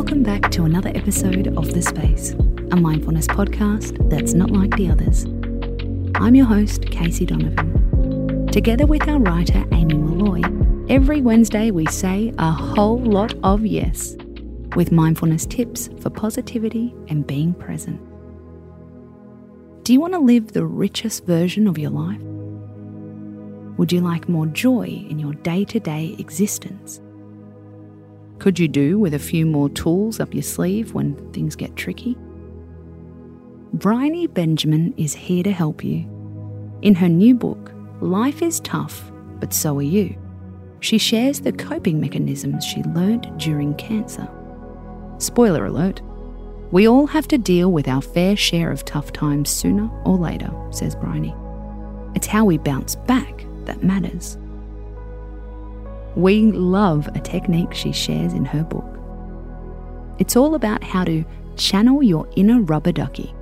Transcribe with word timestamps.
Welcome 0.00 0.22
back 0.22 0.50
to 0.52 0.64
another 0.64 0.90
episode 0.94 1.48
of 1.58 1.74
The 1.74 1.82
Space, 1.82 2.30
a 2.70 2.76
mindfulness 2.76 3.26
podcast 3.26 4.08
that's 4.08 4.32
not 4.32 4.50
like 4.50 4.74
the 4.78 4.90
others. 4.90 5.26
I'm 6.14 6.34
your 6.34 6.46
host, 6.46 6.86
Casey 6.86 7.26
Donovan. 7.26 8.46
Together 8.46 8.86
with 8.86 9.06
our 9.06 9.18
writer, 9.18 9.62
Amy 9.72 9.98
Molloy, 9.98 10.40
every 10.88 11.20
Wednesday 11.20 11.70
we 11.70 11.84
say 11.84 12.32
a 12.38 12.50
whole 12.50 12.98
lot 12.98 13.34
of 13.42 13.66
yes 13.66 14.16
with 14.74 14.90
mindfulness 14.90 15.44
tips 15.44 15.90
for 16.00 16.08
positivity 16.08 16.94
and 17.08 17.26
being 17.26 17.52
present. 17.52 18.00
Do 19.84 19.92
you 19.92 20.00
want 20.00 20.14
to 20.14 20.18
live 20.18 20.52
the 20.52 20.64
richest 20.64 21.26
version 21.26 21.68
of 21.68 21.76
your 21.76 21.90
life? 21.90 22.22
Would 23.76 23.92
you 23.92 24.00
like 24.00 24.30
more 24.30 24.46
joy 24.46 25.04
in 25.10 25.18
your 25.18 25.34
day 25.34 25.66
to 25.66 25.78
day 25.78 26.16
existence? 26.18 27.02
Could 28.40 28.58
you 28.58 28.68
do 28.68 28.98
with 28.98 29.12
a 29.12 29.18
few 29.18 29.44
more 29.44 29.68
tools 29.68 30.18
up 30.18 30.32
your 30.32 30.42
sleeve 30.42 30.94
when 30.94 31.14
things 31.32 31.54
get 31.54 31.76
tricky? 31.76 32.16
Briony 33.74 34.26
Benjamin 34.26 34.94
is 34.96 35.12
here 35.12 35.42
to 35.42 35.52
help 35.52 35.84
you. 35.84 36.08
In 36.80 36.94
her 36.94 37.08
new 37.08 37.34
book, 37.34 37.70
Life 38.00 38.40
is 38.40 38.58
Tough, 38.60 39.12
but 39.40 39.52
So 39.52 39.76
Are 39.76 39.82
You, 39.82 40.16
she 40.80 40.96
shares 40.96 41.40
the 41.40 41.52
coping 41.52 42.00
mechanisms 42.00 42.64
she 42.64 42.82
learned 42.82 43.30
during 43.38 43.74
cancer. 43.74 44.26
Spoiler 45.18 45.66
alert, 45.66 46.00
we 46.70 46.88
all 46.88 47.06
have 47.08 47.28
to 47.28 47.36
deal 47.36 47.70
with 47.70 47.88
our 47.88 48.00
fair 48.00 48.36
share 48.36 48.70
of 48.70 48.86
tough 48.86 49.12
times 49.12 49.50
sooner 49.50 49.90
or 50.06 50.16
later, 50.16 50.50
says 50.70 50.96
Briony. 50.96 51.34
It's 52.14 52.26
how 52.26 52.46
we 52.46 52.56
bounce 52.56 52.96
back 52.96 53.44
that 53.66 53.82
matters. 53.82 54.38
We 56.16 56.52
love 56.52 57.08
a 57.14 57.20
technique 57.20 57.72
she 57.72 57.92
shares 57.92 58.32
in 58.32 58.44
her 58.44 58.64
book. 58.64 58.84
It's 60.18 60.36
all 60.36 60.54
about 60.54 60.82
how 60.82 61.04
to 61.04 61.24
channel 61.56 62.02
your 62.02 62.28
inner 62.36 62.60
rubber 62.60 62.92
ducky. 62.92 63.34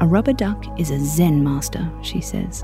A 0.00 0.06
rubber 0.06 0.32
duck 0.32 0.64
is 0.78 0.90
a 0.90 0.98
Zen 0.98 1.44
master, 1.44 1.90
she 2.02 2.20
says. 2.20 2.62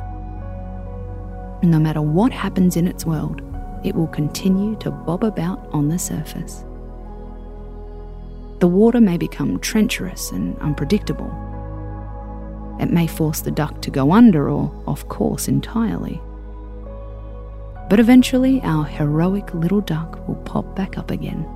No 1.62 1.78
matter 1.78 2.02
what 2.02 2.32
happens 2.32 2.76
in 2.76 2.88
its 2.88 3.06
world, 3.06 3.42
it 3.84 3.94
will 3.94 4.08
continue 4.08 4.76
to 4.76 4.90
bob 4.90 5.22
about 5.22 5.68
on 5.72 5.88
the 5.88 5.98
surface. 5.98 6.64
The 8.58 8.68
water 8.68 9.00
may 9.00 9.16
become 9.16 9.60
treacherous 9.60 10.32
and 10.32 10.58
unpredictable. 10.58 11.30
It 12.80 12.90
may 12.90 13.06
force 13.06 13.40
the 13.40 13.50
duck 13.50 13.80
to 13.82 13.90
go 13.90 14.12
under 14.12 14.48
or 14.48 14.72
off 14.86 15.06
course 15.08 15.46
entirely. 15.46 16.20
But 17.88 18.00
eventually, 18.00 18.60
our 18.62 18.84
heroic 18.84 19.54
little 19.54 19.80
duck 19.80 20.26
will 20.26 20.36
pop 20.36 20.74
back 20.74 20.98
up 20.98 21.10
again. 21.12 21.46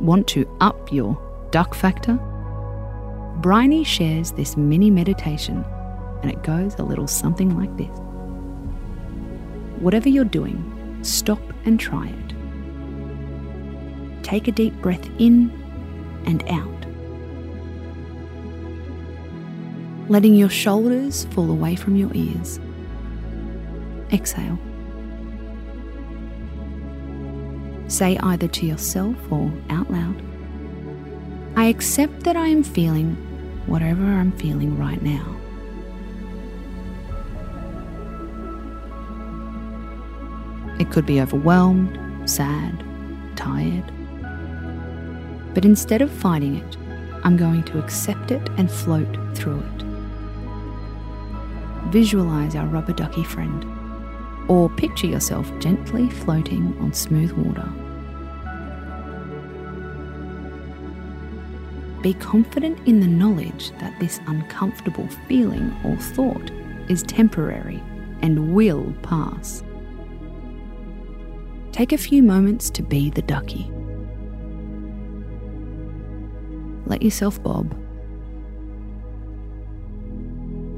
Want 0.00 0.26
to 0.28 0.48
up 0.60 0.90
your 0.90 1.18
duck 1.50 1.74
factor? 1.74 2.18
Briony 3.42 3.84
shares 3.84 4.32
this 4.32 4.56
mini 4.56 4.90
meditation, 4.90 5.62
and 6.22 6.30
it 6.30 6.42
goes 6.42 6.74
a 6.76 6.82
little 6.82 7.06
something 7.06 7.54
like 7.56 7.76
this 7.76 7.98
Whatever 9.80 10.08
you're 10.08 10.24
doing, 10.24 10.98
stop 11.02 11.40
and 11.66 11.78
try 11.78 12.08
it. 12.08 12.34
Take 14.24 14.48
a 14.48 14.52
deep 14.52 14.72
breath 14.80 15.06
in 15.18 15.50
and 16.24 16.42
out. 16.48 16.72
Letting 20.08 20.34
your 20.34 20.48
shoulders 20.48 21.26
fall 21.26 21.50
away 21.50 21.76
from 21.76 21.96
your 21.96 22.10
ears 22.14 22.58
exhale. 24.12 24.58
Say 27.88 28.18
either 28.18 28.48
to 28.48 28.66
yourself 28.66 29.16
or 29.30 29.52
out 29.70 29.90
loud 29.90 30.20
I 31.58 31.68
accept 31.68 32.24
that 32.24 32.36
I 32.36 32.48
am 32.48 32.62
feeling 32.62 33.14
whatever 33.64 34.04
I'm 34.04 34.30
feeling 34.32 34.76
right 34.76 35.00
now. 35.00 35.24
It 40.78 40.90
could 40.90 41.06
be 41.06 41.18
overwhelmed, 41.18 42.28
sad, 42.28 42.84
tired. 43.36 43.90
But 45.54 45.64
instead 45.64 46.02
of 46.02 46.10
fighting 46.10 46.56
it, 46.56 46.76
I'm 47.24 47.38
going 47.38 47.62
to 47.62 47.78
accept 47.78 48.30
it 48.30 48.46
and 48.58 48.70
float 48.70 49.16
through 49.34 49.60
it. 49.60 49.82
Visualize 51.86 52.54
our 52.54 52.66
rubber 52.66 52.92
ducky 52.92 53.24
friend 53.24 53.64
or 54.48 54.68
picture 54.70 55.06
yourself 55.06 55.50
gently 55.58 56.08
floating 56.10 56.76
on 56.80 56.92
smooth 56.92 57.32
water. 57.32 57.68
Be 62.02 62.14
confident 62.14 62.78
in 62.86 63.00
the 63.00 63.06
knowledge 63.06 63.72
that 63.78 63.98
this 63.98 64.20
uncomfortable 64.26 65.08
feeling 65.26 65.76
or 65.84 65.96
thought 65.96 66.50
is 66.88 67.02
temporary 67.02 67.82
and 68.22 68.54
will 68.54 68.94
pass. 69.02 69.64
Take 71.72 71.92
a 71.92 71.98
few 71.98 72.22
moments 72.22 72.70
to 72.70 72.82
be 72.82 73.10
the 73.10 73.22
ducky. 73.22 73.70
Let 76.86 77.02
yourself 77.02 77.42
bob. 77.42 77.76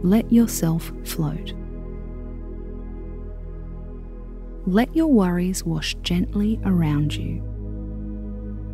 Let 0.02 0.32
yourself 0.32 0.90
float. 1.04 1.52
Let 4.68 4.94
your 4.94 5.06
worries 5.06 5.64
wash 5.64 5.94
gently 6.02 6.60
around 6.62 7.16
you. 7.16 7.42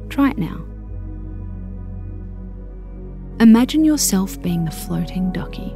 Try 0.09 0.31
it 0.31 0.39
now. 0.39 0.65
Imagine 3.39 3.85
yourself 3.85 4.43
being 4.43 4.65
the 4.65 4.73
floating 4.73 5.31
ducky. 5.31 5.73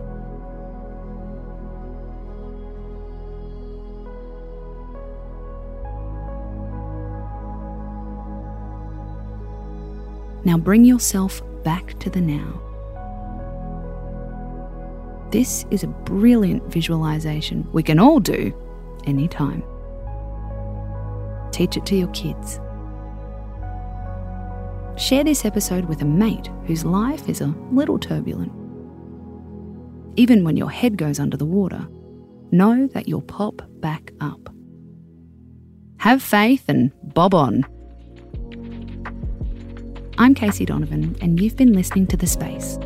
Now 10.44 10.58
bring 10.58 10.84
yourself 10.84 11.40
back 11.62 11.96
to 12.00 12.10
the 12.10 12.20
now. 12.20 12.60
This 15.30 15.64
is 15.70 15.84
a 15.84 15.86
brilliant 15.86 16.64
visualization 16.72 17.68
we 17.70 17.84
can 17.84 18.00
all 18.00 18.18
do 18.18 18.52
anytime. 19.04 19.62
Teach 21.58 21.76
it 21.76 21.86
to 21.86 21.96
your 21.96 22.06
kids. 22.10 22.60
Share 24.96 25.24
this 25.24 25.44
episode 25.44 25.86
with 25.86 26.00
a 26.02 26.04
mate 26.04 26.48
whose 26.66 26.84
life 26.84 27.28
is 27.28 27.40
a 27.40 27.52
little 27.72 27.98
turbulent. 27.98 28.52
Even 30.14 30.44
when 30.44 30.56
your 30.56 30.70
head 30.70 30.96
goes 30.96 31.18
under 31.18 31.36
the 31.36 31.44
water, 31.44 31.84
know 32.52 32.86
that 32.94 33.08
you'll 33.08 33.22
pop 33.22 33.60
back 33.80 34.12
up. 34.20 34.54
Have 35.96 36.22
faith 36.22 36.62
and 36.68 36.92
bob 37.02 37.34
on. 37.34 37.64
I'm 40.16 40.34
Casey 40.36 40.64
Donovan, 40.64 41.16
and 41.20 41.40
you've 41.40 41.56
been 41.56 41.72
listening 41.72 42.06
to 42.06 42.16
The 42.16 42.28
Space, 42.28 42.76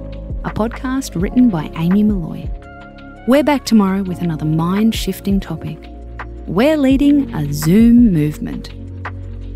a 0.46 0.50
podcast 0.50 1.20
written 1.20 1.50
by 1.50 1.70
Amy 1.74 2.04
Molloy. 2.04 2.48
We're 3.28 3.44
back 3.44 3.66
tomorrow 3.66 4.02
with 4.02 4.22
another 4.22 4.46
mind 4.46 4.94
shifting 4.94 5.40
topic. 5.40 5.91
We're 6.46 6.76
leading 6.76 7.32
a 7.34 7.52
Zoom 7.52 8.12
movement. 8.12 8.72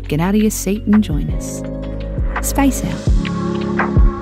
Get 0.07 0.21
out 0.21 0.35
of 0.35 0.41
your 0.41 0.51
seat 0.51 0.83
and 0.83 1.03
join 1.03 1.29
us. 1.31 1.61
Space 2.47 2.81
out. 2.83 4.16